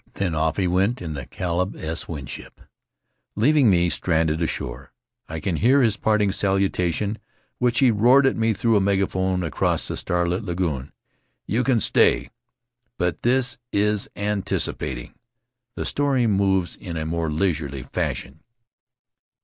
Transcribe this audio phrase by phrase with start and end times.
[0.15, 2.07] Then off he went in the Caleb S.
[2.07, 2.59] Winship,
[3.35, 4.91] leaving me stranded ashore.
[5.29, 7.19] I can still hear his parting salutation
[7.59, 10.91] which he roared at me though a megaphone across the starlit lagoon,
[11.45, 12.31] "You can stay
[12.97, 15.13] —'But this is anticipat ing.
[15.75, 18.39] The story moves in a more leisurely fashion.